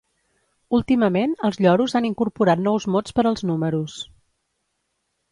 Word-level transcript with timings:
Últimament 0.75 1.35
els 1.49 1.59
lloros 1.65 1.93
han 1.99 2.07
incorporat 2.09 2.63
nous 2.67 2.87
mots 2.95 3.15
per 3.19 3.25
als 3.33 3.43
números. 3.51 3.99